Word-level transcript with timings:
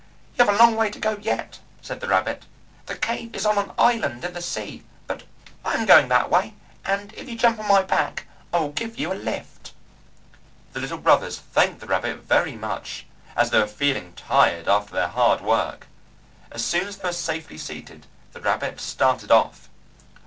"You 0.35 0.43
have 0.43 0.55
a 0.55 0.57
long 0.57 0.75
way 0.75 0.89
to 0.89 0.97
go 0.97 1.17
yet," 1.21 1.59
said 1.83 1.99
the 1.99 2.07
rabbit; 2.07 2.45
"the 2.87 2.95
cave 2.97 3.35
is 3.35 3.45
on 3.45 3.59
an 3.59 3.71
island 3.77 4.25
in 4.25 4.33
the 4.33 4.41
sea; 4.41 4.83
but 5.05 5.21
I 5.63 5.75
am 5.75 5.85
going 5.85 6.07
that 6.07 6.31
way, 6.31 6.55
and 6.83 7.13
if 7.13 7.29
you 7.29 7.35
jump 7.37 7.59
on 7.59 7.67
my 7.67 7.83
back 7.83 8.25
I 8.51 8.57
will 8.61 8.71
give 8.71 8.97
you 8.97 9.13
a 9.13 9.13
lift." 9.13 9.73
The 10.73 10.79
little 10.79 10.97
brothers 10.97 11.37
thanked 11.37 11.81
the 11.81 11.85
rabbit 11.85 12.17
very 12.17 12.55
much, 12.55 13.05
as 13.35 13.51
they 13.51 13.59
were 13.59 13.67
feeling 13.67 14.13
tired 14.13 14.67
after 14.67 14.95
their 14.95 15.07
hard 15.07 15.41
work. 15.41 15.85
As 16.51 16.65
soon 16.65 16.87
as 16.87 16.97
they 16.97 17.09
were 17.09 17.13
safely 17.13 17.59
seated 17.59 18.07
the 18.33 18.41
rabbit 18.41 18.81
started 18.81 19.29
off. 19.29 19.69